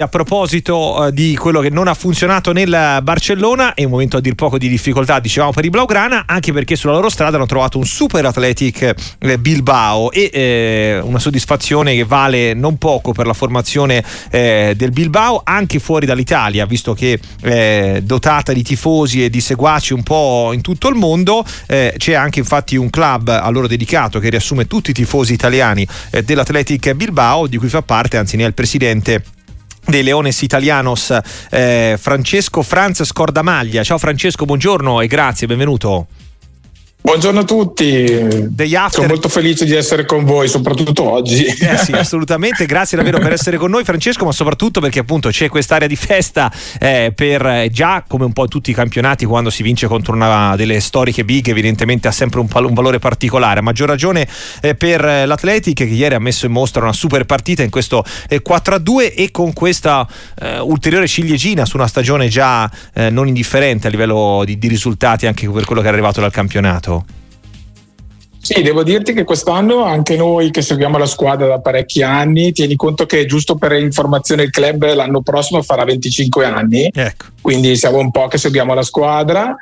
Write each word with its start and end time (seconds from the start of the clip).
A 0.00 0.06
proposito 0.06 1.08
eh, 1.08 1.12
di 1.12 1.34
quello 1.36 1.58
che 1.58 1.70
non 1.70 1.88
ha 1.88 1.94
funzionato 1.94 2.52
nel 2.52 3.00
Barcellona, 3.02 3.74
è 3.74 3.82
un 3.82 3.90
momento 3.90 4.18
a 4.18 4.20
dir 4.20 4.36
poco 4.36 4.56
di 4.56 4.68
difficoltà, 4.68 5.18
dicevamo 5.18 5.50
per 5.50 5.64
i 5.64 5.70
Blaugrana, 5.70 6.22
anche 6.24 6.52
perché 6.52 6.76
sulla 6.76 6.92
loro 6.92 7.08
strada 7.08 7.34
hanno 7.34 7.46
trovato 7.46 7.78
un 7.78 7.84
super 7.84 8.24
Athletic 8.24 8.94
eh, 9.18 9.38
Bilbao 9.38 10.12
e 10.12 10.30
eh, 10.32 11.00
una 11.02 11.18
soddisfazione 11.18 11.96
che 11.96 12.04
vale 12.04 12.54
non 12.54 12.78
poco 12.78 13.10
per 13.10 13.26
la 13.26 13.32
formazione 13.32 14.04
eh, 14.30 14.74
del 14.76 14.92
Bilbao, 14.92 15.40
anche 15.42 15.80
fuori 15.80 16.06
dall'Italia, 16.06 16.64
visto 16.64 16.94
che 16.94 17.18
eh, 17.42 18.00
dotata 18.04 18.52
di 18.52 18.62
tifosi 18.62 19.24
e 19.24 19.30
di 19.30 19.40
seguaci 19.40 19.94
un 19.94 20.04
po' 20.04 20.52
in 20.52 20.60
tutto 20.60 20.86
il 20.86 20.94
mondo, 20.94 21.44
eh, 21.66 21.92
c'è 21.96 22.12
anche 22.12 22.38
infatti 22.38 22.76
un 22.76 22.88
club 22.88 23.26
a 23.30 23.48
loro 23.50 23.66
dedicato 23.66 24.20
che 24.20 24.30
riassume 24.30 24.68
tutti 24.68 24.90
i 24.90 24.94
tifosi 24.94 25.32
italiani 25.32 25.84
dell'Athletic 26.24 26.92
Bilbao, 26.92 27.48
di 27.48 27.56
cui 27.56 27.68
fa 27.68 27.82
parte, 27.82 28.16
anzi 28.16 28.36
ne 28.36 28.44
è 28.44 28.46
il 28.46 28.54
presidente 28.54 29.24
dei 29.88 30.02
Leones 30.02 30.42
Italianos 30.42 31.16
eh, 31.50 31.96
Francesco 31.98 32.62
Franz 32.62 33.04
Scordamaglia. 33.04 33.82
Ciao 33.82 33.98
Francesco, 33.98 34.44
buongiorno 34.44 35.00
e 35.00 35.06
grazie, 35.06 35.46
benvenuto. 35.46 36.06
Buongiorno 37.08 37.40
a 37.40 37.44
tutti, 37.44 38.06
sono 38.90 39.06
molto 39.06 39.30
felice 39.30 39.64
di 39.64 39.74
essere 39.74 40.04
con 40.04 40.26
voi, 40.26 40.46
soprattutto 40.46 41.10
oggi. 41.10 41.46
Eh 41.46 41.78
sì, 41.78 41.92
assolutamente, 41.96 42.66
grazie 42.66 42.98
davvero 42.98 43.18
per 43.18 43.32
essere 43.32 43.56
con 43.56 43.70
noi 43.70 43.82
Francesco, 43.82 44.26
ma 44.26 44.30
soprattutto 44.30 44.82
perché 44.82 44.98
appunto 44.98 45.30
c'è 45.30 45.48
quest'area 45.48 45.88
di 45.88 45.96
festa 45.96 46.52
eh, 46.78 47.10
per 47.16 47.46
eh, 47.46 47.70
già 47.72 48.04
come 48.06 48.26
un 48.26 48.34
po' 48.34 48.46
tutti 48.46 48.70
i 48.70 48.74
campionati 48.74 49.24
quando 49.24 49.48
si 49.48 49.62
vince 49.62 49.86
contro 49.86 50.12
una 50.12 50.54
delle 50.54 50.80
storiche 50.80 51.24
big 51.24 51.48
evidentemente 51.48 52.08
ha 52.08 52.12
sempre 52.12 52.40
un, 52.40 52.48
un 52.52 52.74
valore 52.74 52.98
particolare, 52.98 53.60
a 53.60 53.62
maggior 53.62 53.88
ragione 53.88 54.28
eh, 54.60 54.74
per 54.74 55.02
l'Atletic 55.02 55.76
che 55.76 55.84
ieri 55.84 56.14
ha 56.14 56.20
messo 56.20 56.44
in 56.44 56.52
mostra 56.52 56.82
una 56.82 56.92
super 56.92 57.24
partita 57.24 57.62
in 57.62 57.70
questo 57.70 58.04
4-2 58.28 59.00
eh, 59.00 59.14
e 59.16 59.30
con 59.30 59.54
questa 59.54 60.06
eh, 60.38 60.58
ulteriore 60.58 61.08
ciliegina 61.08 61.64
su 61.64 61.78
una 61.78 61.86
stagione 61.86 62.28
già 62.28 62.70
non 63.10 63.28
indifferente 63.28 63.86
a 63.86 63.90
livello 63.90 64.42
di, 64.44 64.58
di 64.58 64.68
risultati 64.68 65.26
anche 65.26 65.48
per 65.48 65.64
quello 65.64 65.80
che 65.80 65.88
è 65.88 65.90
arrivato 65.90 66.20
dal 66.20 66.30
campionato. 66.30 66.97
Sì, 68.54 68.62
devo 68.62 68.82
dirti 68.82 69.12
che 69.12 69.24
quest'anno 69.24 69.84
anche 69.84 70.16
noi 70.16 70.50
che 70.50 70.62
seguiamo 70.62 70.96
la 70.96 71.04
squadra 71.04 71.46
da 71.46 71.60
parecchi 71.60 72.02
anni, 72.02 72.52
tieni 72.52 72.76
conto 72.76 73.04
che 73.04 73.26
giusto 73.26 73.56
per 73.56 73.72
informazione 73.72 74.44
il 74.44 74.50
club 74.50 74.90
l'anno 74.94 75.20
prossimo 75.20 75.60
farà 75.60 75.84
25 75.84 76.46
anni, 76.46 76.90
ecco. 76.90 77.26
quindi 77.42 77.76
siamo 77.76 77.98
un 77.98 78.10
po' 78.10 78.26
che 78.26 78.38
seguiamo 78.38 78.72
la 78.72 78.82
squadra. 78.82 79.54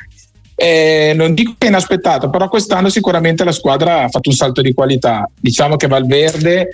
Eh, 0.54 1.12
non 1.16 1.34
dico 1.34 1.56
che 1.58 1.66
è 1.66 1.68
inaspettato, 1.68 2.30
però 2.30 2.48
quest'anno 2.48 2.88
sicuramente 2.88 3.42
la 3.42 3.50
squadra 3.50 4.04
ha 4.04 4.08
fatto 4.08 4.28
un 4.28 4.36
salto 4.36 4.62
di 4.62 4.72
qualità. 4.72 5.28
Diciamo 5.34 5.74
che 5.74 5.88
Valverde 5.88 6.68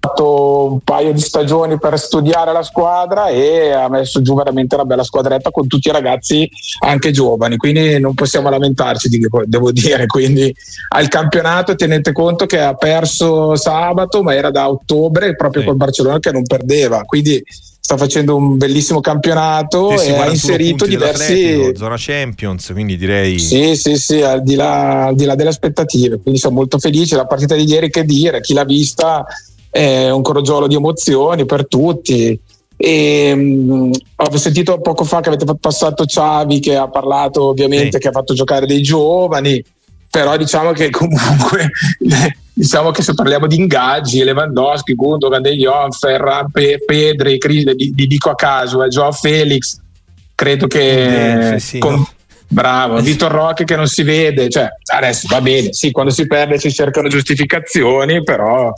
fatto 0.00 0.72
un 0.72 0.80
paio 0.80 1.12
di 1.12 1.20
stagioni 1.20 1.78
per 1.78 1.98
studiare 1.98 2.52
la 2.52 2.62
squadra 2.62 3.28
e 3.28 3.72
ha 3.72 3.88
messo 3.88 4.22
giù 4.22 4.34
veramente 4.34 4.74
una 4.74 4.84
bella 4.84 5.02
squadretta 5.02 5.50
con 5.50 5.66
tutti 5.66 5.88
i 5.88 5.92
ragazzi 5.92 6.48
anche 6.80 7.10
giovani. 7.10 7.56
Quindi 7.56 7.98
non 7.98 8.14
possiamo 8.14 8.48
lamentarci 8.48 9.08
devo 9.44 9.72
dire. 9.72 10.06
Quindi 10.06 10.54
al 10.90 11.08
campionato 11.08 11.74
tenete 11.74 12.12
conto 12.12 12.46
che 12.46 12.60
ha 12.60 12.74
perso 12.74 13.56
sabato 13.56 14.22
ma 14.22 14.34
era 14.34 14.50
da 14.50 14.68
ottobre 14.68 15.34
proprio 15.34 15.62
sì. 15.62 15.68
col 15.68 15.76
Barcellona 15.76 16.20
che 16.20 16.32
non 16.32 16.44
perdeva. 16.44 17.02
Quindi 17.02 17.42
sta 17.80 17.96
facendo 17.96 18.36
un 18.36 18.58
bellissimo 18.58 19.00
campionato 19.00 19.96
sì, 19.96 20.08
e 20.08 20.16
ha 20.16 20.28
inserito 20.28 20.84
diversi 20.84 21.72
zona 21.74 21.94
Champions 21.96 22.68
quindi 22.74 22.98
direi 22.98 23.38
sì 23.38 23.76
sì 23.76 23.96
sì 23.96 24.20
al 24.20 24.42
di, 24.42 24.56
là, 24.56 25.06
al 25.06 25.14
di 25.14 25.24
là 25.24 25.34
delle 25.34 25.48
aspettative. 25.48 26.20
Quindi 26.20 26.38
sono 26.38 26.54
molto 26.54 26.78
felice. 26.78 27.16
La 27.16 27.26
partita 27.26 27.54
di 27.54 27.64
ieri 27.64 27.90
che 27.90 28.04
dire 28.04 28.40
chi 28.40 28.52
l'ha 28.52 28.64
vista 28.64 29.26
è 29.70 30.10
un 30.10 30.22
crogiolo 30.22 30.66
di 30.66 30.74
emozioni 30.74 31.44
per 31.44 31.66
tutti. 31.66 32.38
E, 32.80 33.32
um, 33.32 33.90
ho 34.14 34.36
sentito 34.36 34.80
poco 34.80 35.02
fa 35.02 35.20
che 35.20 35.30
avete 35.30 35.44
passato 35.58 36.04
Ciavi 36.04 36.60
che 36.60 36.76
ha 36.76 36.88
parlato 36.88 37.48
ovviamente 37.48 37.92
sì. 37.92 37.98
che 37.98 38.08
ha 38.08 38.12
fatto 38.12 38.34
giocare 38.34 38.66
dei 38.66 38.82
giovani 38.82 39.60
però 40.10 40.36
diciamo 40.36 40.72
che 40.72 40.90
comunque 40.90 41.70
diciamo 42.52 42.90
che 42.90 43.02
se 43.02 43.14
parliamo 43.14 43.46
di 43.46 43.56
ingaggi 43.56 44.22
Lewandowski, 44.24 44.94
Gundogan, 44.94 45.42
De 45.42 45.56
Jong, 45.56 45.92
Ferran, 45.92 46.50
Pe- 46.50 46.82
Pedri, 46.84 47.38
Cris, 47.38 47.64
li, 47.64 47.92
li, 47.94 48.06
dico 48.06 48.30
a 48.30 48.34
caso, 48.34 48.82
eh, 48.82 48.88
Joao 48.88 49.12
Felix 49.12 49.78
credo 50.34 50.66
che 50.66 51.54
eh, 51.54 51.60
sì, 51.60 51.78
con, 51.78 51.94
no. 51.94 52.08
Bravo, 52.50 53.00
Vitor 53.00 53.30
Roque 53.30 53.66
che 53.66 53.76
non 53.76 53.86
si 53.86 54.02
vede, 54.02 54.48
cioè 54.48 54.68
adesso 54.94 55.26
va 55.28 55.40
bene, 55.42 55.74
sì, 55.74 55.90
quando 55.90 56.10
si 56.10 56.26
perde 56.26 56.58
si 56.58 56.72
cercano 56.72 57.08
giustificazioni, 57.08 58.22
però 58.22 58.72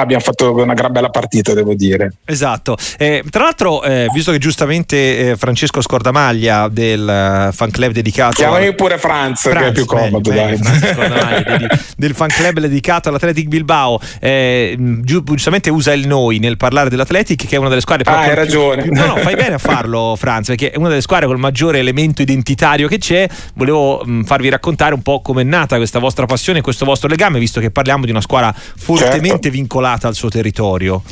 abbiamo 0.00 0.22
fatto 0.22 0.52
una 0.54 0.74
gran 0.74 0.92
bella 0.92 1.10
partita, 1.10 1.54
devo 1.54 1.74
dire. 1.74 2.12
Esatto. 2.24 2.76
Eh, 2.98 3.22
tra 3.30 3.44
l'altro, 3.44 3.82
eh, 3.82 4.08
visto 4.12 4.32
che 4.32 4.38
giustamente 4.38 5.30
eh, 5.30 5.36
Francesco 5.36 5.80
Scordamaglia 5.80 6.68
del 6.68 7.48
uh, 7.48 7.52
fan 7.52 7.70
club 7.70 7.92
dedicato. 7.92 8.34
Chiamami 8.34 8.74
pure 8.74 8.98
Franz, 8.98 9.42
Franz, 9.42 9.58
che 9.58 9.66
è 9.66 9.72
più 9.72 9.84
comodo, 9.84 10.30
bene, 10.30 10.56
bene, 10.56 11.68
del 11.96 12.14
fan 12.14 12.28
club 12.28 12.60
dedicato 12.60 13.08
all'Athletic 13.08 13.46
Bilbao, 13.46 14.00
eh, 14.20 14.76
giustamente 15.02 15.70
usa 15.70 15.92
il 15.92 16.06
noi 16.06 16.38
nel 16.38 16.56
parlare 16.56 16.88
dell'Athletic, 16.88 17.46
che 17.46 17.56
è 17.56 17.58
una 17.58 17.68
delle 17.68 17.80
squadre. 17.80 18.10
Ah, 18.10 18.20
hai 18.20 18.34
ragione. 18.34 18.82
Più, 18.82 18.92
no, 18.92 19.06
no, 19.06 19.16
fai 19.16 19.34
bene 19.36 19.54
a 19.54 19.58
farlo, 19.58 20.16
Franz, 20.16 20.48
perché 20.48 20.70
è 20.70 20.76
una 20.76 20.88
delle 20.88 21.02
squadre 21.02 21.26
con 21.26 21.34
il 21.34 21.40
maggiore 21.40 21.78
elemento 21.78 22.22
identitario 22.22 22.88
che 22.88 22.98
c'è. 22.98 23.28
Volevo 23.54 24.02
mh, 24.04 24.24
farvi 24.24 24.48
raccontare 24.48 24.94
un 24.94 25.02
po' 25.02 25.20
come 25.20 25.42
è 25.42 25.44
nata 25.44 25.76
questa 25.76 25.98
vostra 25.98 26.26
passione, 26.26 26.60
questo 26.60 26.84
vostro 26.84 27.08
legame, 27.08 27.38
visto 27.38 27.60
che 27.60 27.70
parliamo 27.70 28.04
di 28.04 28.10
una 28.10 28.20
squadra 28.20 28.54
fortemente 28.54 29.28
certo. 29.28 29.50
vincolata 29.50 29.89
vincolata 29.90 30.08
al 30.08 30.14
suo 30.14 30.28
territorio? 30.28 31.02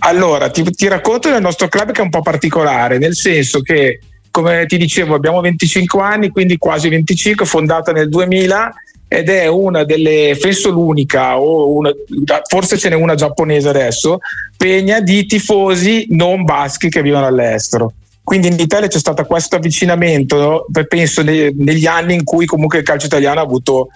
Allora, 0.00 0.50
ti, 0.50 0.62
ti 0.62 0.88
racconto 0.88 1.30
del 1.30 1.40
nostro 1.40 1.68
club 1.68 1.90
che 1.90 2.00
è 2.00 2.04
un 2.04 2.10
po' 2.10 2.22
particolare, 2.22 2.98
nel 2.98 3.16
senso 3.16 3.60
che, 3.60 4.00
come 4.30 4.66
ti 4.66 4.76
dicevo, 4.76 5.14
abbiamo 5.14 5.40
25 5.40 6.02
anni, 6.02 6.28
quindi 6.28 6.58
quasi 6.58 6.88
25, 6.88 7.46
fondata 7.46 7.92
nel 7.92 8.08
2000 8.08 8.74
ed 9.08 9.28
è 9.28 9.46
una 9.46 9.84
delle, 9.84 10.36
penso 10.40 10.70
l'unica, 10.70 11.36
una, 11.36 11.92
forse 12.48 12.76
ce 12.76 12.88
n'è 12.88 12.96
una 12.96 13.14
giapponese 13.14 13.68
adesso, 13.68 14.18
pegna 14.56 15.00
di 15.00 15.26
tifosi 15.26 16.06
non 16.10 16.44
baschi 16.44 16.88
che 16.88 17.02
vivono 17.02 17.26
all'estero. 17.26 17.92
Quindi 18.26 18.48
in 18.48 18.58
Italia 18.58 18.88
c'è 18.88 18.98
stato 18.98 19.24
questo 19.24 19.54
avvicinamento, 19.54 20.66
penso 20.88 21.22
negli 21.22 21.86
anni 21.86 22.14
in 22.14 22.24
cui 22.24 22.44
comunque 22.44 22.78
il 22.78 22.84
calcio 22.84 23.06
italiano 23.06 23.38
ha 23.38 23.44
avuto 23.44 23.90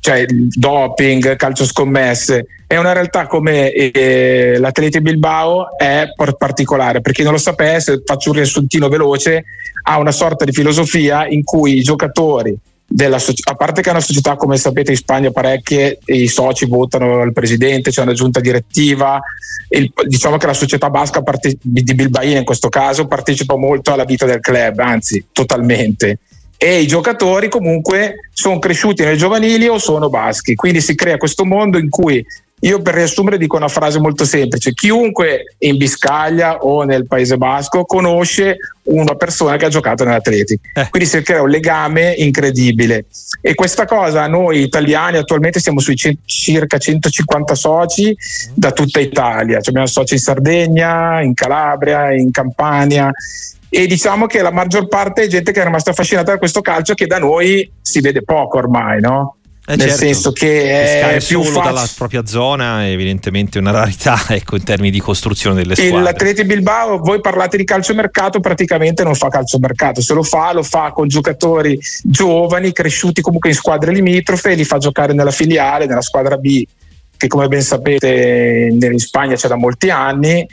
cioè, 0.00 0.26
doping, 0.26 1.36
calcio 1.36 1.64
scommesse. 1.64 2.46
È 2.66 2.76
una 2.76 2.92
realtà 2.92 3.28
come 3.28 3.70
eh, 3.70 4.56
l'Atleti 4.58 5.00
Bilbao 5.00 5.78
è 5.78 6.08
particolare, 6.36 7.00
per 7.00 7.12
chi 7.12 7.22
non 7.22 7.30
lo 7.30 7.38
sapesse, 7.38 8.02
faccio 8.04 8.30
un 8.30 8.36
riassuntino 8.38 8.88
veloce, 8.88 9.44
ha 9.84 9.98
una 9.98 10.10
sorta 10.10 10.44
di 10.44 10.50
filosofia 10.50 11.28
in 11.28 11.44
cui 11.44 11.76
i 11.76 11.82
giocatori 11.82 12.58
della, 12.86 13.16
a 13.16 13.54
parte 13.54 13.80
che 13.80 13.88
è 13.88 13.92
una 13.92 14.00
società 14.00 14.36
come 14.36 14.56
sapete 14.56 14.90
in 14.90 14.96
Spagna 14.96 15.30
parecchie 15.30 15.98
i 16.06 16.28
soci 16.28 16.66
votano 16.66 17.22
il 17.22 17.32
presidente 17.32 17.90
c'è 17.90 18.02
una 18.02 18.12
giunta 18.12 18.40
direttiva 18.40 19.20
il, 19.70 19.92
diciamo 20.06 20.36
che 20.36 20.46
la 20.46 20.54
società 20.54 20.90
basca 20.90 21.22
parte, 21.22 21.56
di 21.60 21.94
Bilbaina 21.94 22.38
in 22.38 22.44
questo 22.44 22.68
caso 22.68 23.06
partecipa 23.06 23.56
molto 23.56 23.92
alla 23.92 24.04
vita 24.04 24.26
del 24.26 24.40
club 24.40 24.78
anzi 24.78 25.26
totalmente. 25.32 26.18
E 26.56 26.80
i 26.80 26.86
giocatori 26.86 27.48
comunque 27.48 28.28
sono 28.32 28.58
cresciuti 28.58 29.02
nel 29.02 29.18
giovanili 29.18 29.66
o 29.66 29.78
sono 29.78 30.08
baschi. 30.08 30.54
Quindi 30.54 30.80
si 30.80 30.94
crea 30.94 31.18
questo 31.18 31.44
mondo 31.44 31.78
in 31.78 31.90
cui 31.90 32.24
io 32.64 32.80
per 32.80 32.94
riassumere 32.94 33.36
dico 33.36 33.56
una 33.56 33.68
frase 33.68 33.98
molto 33.98 34.24
semplice, 34.24 34.72
chiunque 34.72 35.54
in 35.58 35.76
Biscaglia 35.76 36.58
o 36.58 36.82
nel 36.82 37.06
Paese 37.06 37.36
Basco 37.36 37.84
conosce 37.84 38.56
una 38.84 39.14
persona 39.16 39.56
che 39.56 39.66
ha 39.66 39.68
giocato 39.68 40.04
nell'Atletic, 40.04 40.60
eh. 40.72 40.88
quindi 40.88 41.08
si 41.08 41.20
crea 41.22 41.42
un 41.42 41.50
legame 41.50 42.14
incredibile. 42.16 43.04
E 43.42 43.54
questa 43.54 43.84
cosa 43.84 44.26
noi 44.26 44.62
italiani 44.62 45.18
attualmente 45.18 45.60
siamo 45.60 45.80
sui 45.80 45.94
c- 45.94 46.16
circa 46.24 46.78
150 46.78 47.54
soci 47.54 48.16
da 48.54 48.72
tutta 48.72 48.98
Italia, 48.98 49.56
cioè 49.56 49.68
abbiamo 49.68 49.86
soci 49.86 50.14
in 50.14 50.20
Sardegna, 50.20 51.20
in 51.20 51.34
Calabria, 51.34 52.14
in 52.14 52.30
Campania. 52.30 53.10
E 53.68 53.86
diciamo 53.86 54.26
che 54.26 54.40
la 54.40 54.52
maggior 54.52 54.88
parte 54.88 55.24
è 55.24 55.26
gente 55.26 55.52
che 55.52 55.60
è 55.60 55.64
rimasta 55.64 55.90
affascinata 55.90 56.32
da 56.32 56.38
questo 56.38 56.60
calcio 56.60 56.94
che 56.94 57.06
da 57.06 57.18
noi 57.18 57.70
si 57.82 58.00
vede 58.00 58.22
poco 58.22 58.56
ormai, 58.56 59.00
no? 59.00 59.36
Eh 59.66 59.76
nel 59.76 59.88
certo. 59.88 60.04
senso 60.04 60.32
che 60.32 61.14
è 61.14 61.16
più 61.26 61.42
solo 61.42 61.54
facile. 61.54 61.62
dalla 61.62 61.88
propria 61.96 62.26
zona 62.26 62.84
è 62.84 62.90
evidentemente 62.90 63.58
una 63.58 63.70
rarità 63.70 64.22
ecco, 64.28 64.56
in 64.56 64.62
termini 64.62 64.90
di 64.90 65.00
costruzione 65.00 65.56
delle 65.56 65.74
squadre. 65.74 66.02
L'Atleti 66.02 66.44
Bilbao, 66.44 66.98
voi 66.98 67.20
parlate 67.20 67.56
di 67.56 67.64
calciomercato, 67.64 68.40
praticamente 68.40 69.04
non 69.04 69.14
fa 69.14 69.28
calciomercato, 69.28 70.02
se 70.02 70.12
lo 70.12 70.22
fa 70.22 70.52
lo 70.52 70.62
fa 70.62 70.92
con 70.92 71.08
giocatori 71.08 71.78
giovani, 72.02 72.72
cresciuti 72.72 73.22
comunque 73.22 73.48
in 73.48 73.54
squadre 73.54 73.92
limitrofe, 73.92 74.54
li 74.54 74.64
fa 74.64 74.76
giocare 74.76 75.14
nella 75.14 75.30
filiale, 75.30 75.86
nella 75.86 76.02
squadra 76.02 76.36
B 76.36 76.64
che 77.16 77.28
come 77.28 77.48
ben 77.48 77.62
sapete 77.62 78.68
in 78.70 78.98
Spagna 78.98 79.36
c'è 79.36 79.48
da 79.48 79.56
molti 79.56 79.88
anni 79.88 80.46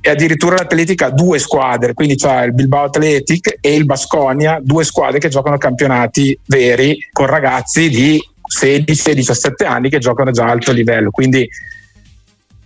e 0.00 0.10
addirittura 0.10 0.56
l'Atletica 0.56 1.06
ha 1.06 1.10
due 1.10 1.38
squadre, 1.38 1.94
quindi 1.94 2.16
c'è 2.16 2.44
il 2.44 2.52
Bilbao 2.52 2.84
Athletic 2.84 3.58
e 3.60 3.74
il 3.74 3.84
Basconia, 3.84 4.58
due 4.62 4.82
squadre 4.84 5.18
che 5.18 5.28
giocano 5.28 5.58
campionati 5.58 6.36
veri 6.46 6.96
con 7.12 7.26
ragazzi 7.26 7.88
di 7.88 8.20
16-17 8.46 9.66
anni 9.66 9.90
che 9.90 9.98
giocano 9.98 10.30
già 10.30 10.44
a 10.44 10.50
alto 10.50 10.72
livello. 10.72 11.10
Quindi 11.10 11.48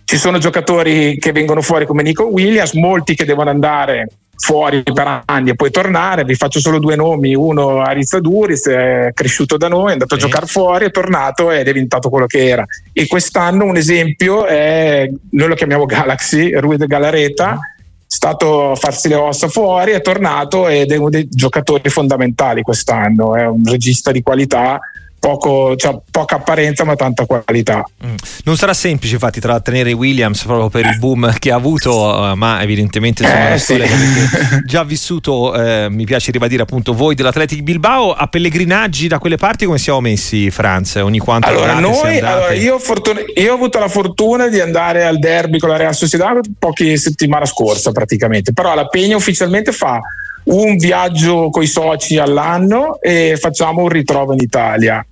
ci 0.05 0.17
sono 0.17 0.39
giocatori 0.39 1.17
che 1.17 1.31
vengono 1.31 1.61
fuori 1.61 1.85
come 1.85 2.03
Nico 2.03 2.25
Williams, 2.25 2.73
molti 2.73 3.15
che 3.15 3.23
devono 3.23 3.49
andare 3.49 4.07
fuori 4.35 4.81
per 4.81 5.21
anni 5.25 5.51
e 5.51 5.55
poi 5.55 5.71
tornare. 5.71 6.25
Vi 6.25 6.35
faccio 6.35 6.59
solo 6.59 6.79
due 6.79 6.95
nomi: 6.95 7.33
uno 7.33 7.79
Arizza 7.81 8.19
Duris, 8.19 8.67
è 8.67 9.11
cresciuto 9.13 9.55
da 9.55 9.69
noi, 9.69 9.89
è 9.89 9.93
andato 9.93 10.17
sì. 10.17 10.21
a 10.21 10.27
giocare 10.27 10.47
fuori, 10.47 10.85
è 10.85 10.91
tornato 10.91 11.49
ed 11.51 11.61
è 11.61 11.71
diventato 11.71 12.09
quello 12.09 12.25
che 12.25 12.45
era. 12.45 12.65
E 12.91 13.07
quest'anno 13.07 13.63
un 13.63 13.77
esempio 13.77 14.45
è, 14.45 15.09
noi 15.29 15.47
lo 15.47 15.55
chiamiamo 15.55 15.85
Galaxy, 15.85 16.51
Rui 16.59 16.75
de 16.75 16.87
Galareta. 16.87 17.53
È 17.53 18.13
stato 18.13 18.71
a 18.71 18.75
farsi 18.75 19.07
le 19.07 19.15
ossa 19.15 19.47
fuori, 19.47 19.91
è 19.91 20.01
tornato 20.01 20.67
ed 20.67 20.91
è 20.91 20.97
uno 20.97 21.09
dei 21.09 21.29
giocatori 21.29 21.89
fondamentali 21.89 22.63
quest'anno. 22.63 23.35
È 23.37 23.45
un 23.45 23.63
regista 23.63 24.11
di 24.11 24.21
qualità 24.21 24.77
poco, 25.21 25.75
cioè, 25.75 25.95
poca 26.09 26.37
apparenza 26.37 26.83
ma 26.83 26.95
tanta 26.95 27.27
qualità. 27.27 27.85
Mm. 28.03 28.15
Non 28.43 28.57
sarà 28.57 28.73
semplice 28.73 29.13
infatti 29.13 29.39
trattenere 29.39 29.93
Williams 29.93 30.43
proprio 30.43 30.69
per 30.69 30.91
il 30.91 30.97
boom 30.97 31.31
che 31.37 31.51
ha 31.51 31.55
avuto, 31.55 32.31
eh, 32.31 32.35
ma 32.35 32.61
evidentemente 32.63 33.21
insomma, 33.21 33.53
eh, 33.53 33.59
sì. 33.59 33.79
già 34.65 34.83
vissuto, 34.83 35.53
eh, 35.53 35.89
mi 35.91 36.05
piace 36.05 36.31
ribadire 36.31 36.63
appunto 36.63 36.95
voi 36.95 37.13
dell'Athletic 37.13 37.61
Bilbao, 37.61 38.13
a 38.13 38.25
pellegrinaggi 38.25 39.07
da 39.07 39.19
quelle 39.19 39.37
parti 39.37 39.65
come 39.65 39.77
siamo 39.77 40.01
messi 40.01 40.49
Franz? 40.49 40.95
Ogni 40.95 41.19
quanto 41.19 41.47
allora, 41.47 41.79
noi, 41.79 42.19
allora, 42.19 42.53
io, 42.53 42.79
fortuna, 42.79 43.19
io, 43.35 43.51
ho 43.51 43.55
avuto 43.55 43.77
la 43.77 43.89
fortuna 43.89 44.47
di 44.47 44.59
andare 44.59 45.03
al 45.05 45.19
derby 45.19 45.59
con 45.59 45.69
la 45.69 45.77
Real 45.77 45.93
Sociedad 45.93 46.39
poche 46.57 46.97
settimane 46.97 47.45
scorsa 47.45 47.91
praticamente, 47.91 48.53
però 48.53 48.73
la 48.73 48.87
Pegna 48.87 49.17
ufficialmente 49.17 49.71
fa 49.71 49.99
un 50.45 50.77
viaggio 50.77 51.51
con 51.51 51.61
i 51.61 51.67
soci 51.67 52.17
all'anno 52.17 52.99
e 52.99 53.37
facciamo 53.39 53.83
un 53.83 53.89
ritrovo 53.89 54.33
in 54.33 54.39
Italia 54.39 55.05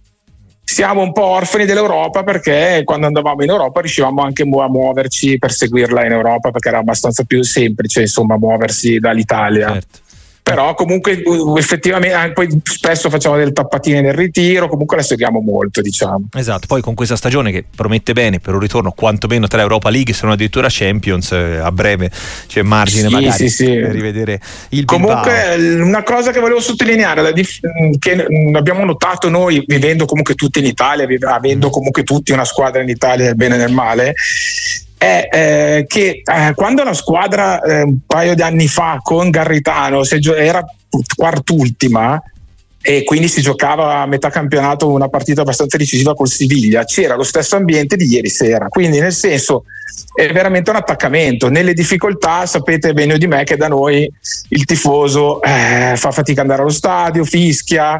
siamo 0.74 1.02
un 1.02 1.12
po' 1.12 1.26
orfani 1.26 1.66
dell'Europa 1.66 2.24
perché 2.24 2.84
quando 2.86 3.08
andavamo 3.08 3.44
in 3.44 3.50
Europa 3.50 3.82
riuscivamo 3.82 4.22
anche 4.22 4.44
a 4.44 4.46
muoverci 4.46 5.40
per 5.40 5.52
seguirla 5.52 6.06
in 6.06 6.12
Europa 6.12 6.52
perché 6.52 6.70
era 6.70 6.78
abbastanza 6.78 7.24
più 7.24 7.42
semplice 7.42 8.02
insomma 8.02 8.38
muoversi 8.38 9.00
dall'Italia. 9.00 9.74
Certo 9.74 10.08
però 10.50 10.74
comunque 10.74 11.22
effettivamente 11.58 12.32
poi 12.34 12.62
spesso 12.64 13.10
facciamo 13.10 13.38
delle 13.38 13.52
tappatine 13.52 14.02
nel 14.02 14.14
ritiro 14.14 14.68
comunque 14.68 14.98
la 14.98 15.04
seguiamo 15.04 15.40
molto 15.40 15.82
diciamo 15.82 16.30
esatto 16.34 16.66
poi 16.68 16.82
con 16.82 16.94
questa 16.96 17.16
stagione 17.16 17.52
che 17.52 17.66
promette 17.74 18.14
bene 18.14 18.40
per 18.40 18.54
un 18.54 18.60
ritorno 18.60 18.92
quantomeno 18.92 19.48
tra 19.48 19.62
Europa 19.62 19.90
League 19.90 20.14
se 20.14 20.22
non 20.24 20.34
addirittura 20.34 20.68
Champions 20.70 21.32
eh, 21.32 21.58
a 21.58 21.72
breve 21.72 22.10
c'è 22.48 22.62
margine 22.62 23.08
sì, 23.08 23.14
magari 23.14 23.32
sì, 23.32 23.50
sì. 23.50 23.66
per 23.66 23.92
rivedere 23.92 24.40
il 24.70 24.86
comunque 24.86 25.56
Bilbao. 25.58 25.86
una 25.86 26.04
cosa 26.04 26.32
che 26.32 26.40
volevo 26.40 26.60
sottolineare 26.60 27.34
che 28.00 28.26
abbiamo 28.54 28.86
notato 28.86 29.30
noi 29.30 29.64
vivendo 29.66 30.06
comunque 30.06 30.36
tutti 30.36 30.60
in 30.60 30.66
Italia 30.66 31.08
avendo 31.28 31.68
mm. 31.68 31.72
comunque 31.72 32.04
tutti 32.04 32.32
una 32.32 32.46
squadra 32.46 32.82
in 32.82 32.90
Italia 32.90 33.26
nel 33.26 33.36
bene 33.36 33.56
e 33.56 33.58
nel 33.58 33.72
male 33.72 34.14
è 35.00 35.30
eh, 35.32 35.86
che 35.88 36.22
eh, 36.26 36.54
quando 36.56 36.84
la 36.84 36.94
squadra 36.94 37.62
eh, 37.62 37.84
un 37.84 38.00
paio 38.06 38.36
di 38.36 38.42
anni 38.42 38.68
fa 38.68 39.00
con 39.02 39.30
Garritano 39.30 40.02
gio- 40.02 40.36
era 40.36 40.62
quart'ultima 41.16 42.22
e 42.82 43.06
quindi 43.06 43.30
si 43.30 43.42
giocava 43.42 44.02
a 44.02 44.06
metà 44.06 44.30
campionato 44.30 44.90
una 44.90 45.08
partita 45.08 45.42
abbastanza 45.42 45.78
decisiva 45.78 46.14
col 46.14 46.28
Siviglia, 46.28 46.84
c'era 46.84 47.16
lo 47.16 47.24
stesso 47.24 47.56
ambiente 47.56 47.96
di 47.96 48.06
ieri 48.06 48.30
sera, 48.30 48.68
quindi 48.68 49.00
nel 49.00 49.14
senso 49.14 49.64
è 50.14 50.32
veramente 50.34 50.70
un 50.70 50.76
attaccamento. 50.76 51.50
Nelle 51.50 51.74
difficoltà 51.74 52.46
sapete 52.46 52.92
bene 52.92 53.18
di 53.18 53.28
me 53.28 53.46
che 53.46 53.56
da 53.56 53.70
noi 53.70 54.10
il 54.50 54.66
tifoso 54.66 55.42
eh, 55.42 55.94
fa 55.96 56.12
fatica 56.12 56.42
ad 56.42 56.48
andare 56.48 56.62
allo 56.62 56.72
stadio, 56.72 57.24
fischia, 57.24 58.00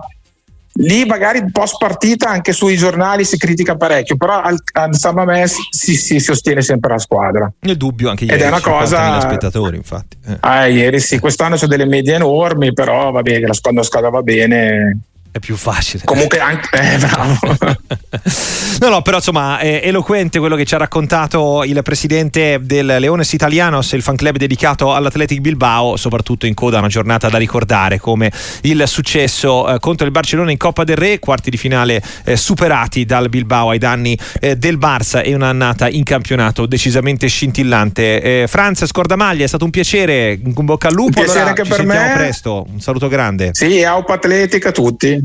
lì 0.80 1.06
magari 1.06 1.44
post 1.52 1.78
partita 1.78 2.30
anche 2.30 2.54
sui 2.54 2.78
giornali 2.78 3.26
si 3.26 3.38
critica 3.38 3.76
parecchio, 3.76 4.18
però 4.18 4.42
al, 4.42 4.58
al 4.74 4.96
San 4.96 5.16
Mamés 5.16 5.56
si, 5.72 5.96
si, 5.96 6.20
sostiene 6.20 6.62
sempre 6.62 6.92
la 6.92 7.00
squadra. 7.00 7.52
Nel 7.62 7.78
dubbio 7.78 8.10
anche 8.10 8.26
ieri. 8.26 8.38
Ed 8.38 8.44
è 8.44 8.48
una 8.48 8.62
cosa... 8.62 9.20
spettatori 9.20 9.76
infatti. 9.76 10.18
Eh. 10.26 10.38
Ah, 10.42 10.68
ieri 10.68 11.00
sì, 11.00 11.20
quest'anno 11.20 11.56
c'è 11.56 11.68
delle 11.68 11.86
medie 11.86 12.16
enormi, 12.16 12.74
però 12.74 13.12
va 13.12 13.22
bene, 13.22 13.48
la 13.48 13.54
squadra, 13.54 13.82
la 13.82 13.86
squadra 13.86 14.10
va 14.10 14.22
bene 14.22 15.00
è 15.32 15.40
più 15.40 15.56
facile. 15.56 16.04
Comunque 16.06 16.40
anche 16.40 16.70
eh, 16.72 16.98
bravo. 16.98 17.38
no, 18.80 18.90
no, 18.90 19.02
però 19.02 19.18
insomma 19.18 19.60
è 19.60 19.82
eloquente 19.84 20.40
quello 20.40 20.56
che 20.56 20.66
ci 20.66 20.74
ha 20.74 20.78
raccontato 20.78 21.64
il 21.64 21.80
presidente 21.84 22.60
del 22.62 22.86
Leones 22.86 23.32
Italianos, 23.34 23.92
il 23.92 24.02
fan 24.02 24.16
club 24.16 24.38
dedicato 24.38 24.94
all'Athletic 24.94 25.40
Bilbao, 25.40 25.98
soprattutto 25.98 26.48
in 26.48 26.56
coda 26.56 26.78
a 26.78 26.80
una 26.80 26.88
giornata 26.88 27.30
da 27.30 27.38
ricordare 27.38 28.00
come 28.00 28.32
il 28.62 28.84
successo 28.88 29.74
eh, 29.74 29.80
contro 29.80 30.06
il 30.06 30.12
Barcellona 30.12 30.52
in 30.52 30.58
Coppa 30.58 30.84
del 30.84 30.98
Re, 30.98 31.20
quarti 31.20 31.52
di 31.52 31.58
finale 31.58 32.02
eh, 32.26 32.36
superati 32.36 33.06
dal 33.06 33.30
Bilbao 33.30 33.70
ai 33.70 33.78
danni 33.78 34.18
eh, 34.40 34.56
del 34.56 34.78
Barça 34.78 35.24
e 35.24 35.36
un'annata 35.36 35.90
in 35.90 36.04
campionato 36.04 36.66
decisamente 36.66 37.28
scintillante. 37.28 38.22
Eh, 38.22 38.48
Franz 38.48 38.86
Scordamaglia, 38.86 39.44
è 39.44 39.48
stato 39.48 39.66
un 39.66 39.72
piacere, 39.72 40.40
un 40.44 40.66
bocca 40.66 40.88
al 40.88 40.94
lupo. 40.96 41.20
Un 41.20 41.26
piacere 41.26 41.50
allora, 41.50 41.50
anche 41.50 41.64
per 41.64 41.86
me. 41.86 42.12
presto, 42.16 42.66
un 42.68 42.80
saluto 42.80 43.08
grande. 43.08 43.52
Sì, 43.54 43.84
Aupa 43.84 44.14
Atletica 44.14 44.70
a 44.70 44.72
tutti. 44.72 45.19